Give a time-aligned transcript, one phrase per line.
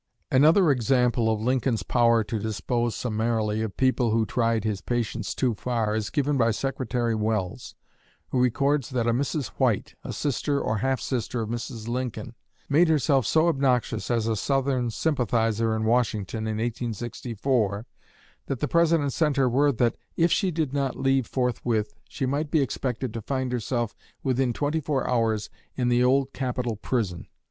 [0.31, 5.53] Another example of Lincoln's power to dispose summarily of people who tried his patience too
[5.53, 7.75] far is given by Secretary Welles,
[8.29, 9.49] who records that a Mrs.
[9.59, 11.87] White a sister or half sister of Mrs.
[11.87, 12.33] Lincoln
[12.67, 17.85] made herself so obnoxious as a Southern sympathizer in Washington in 1864,
[18.47, 22.55] that the President sent her word that "if she did not leave forthwith she might
[22.55, 23.93] expect to find herself
[24.23, 27.27] within twenty four hours in the Old Capitol Prison."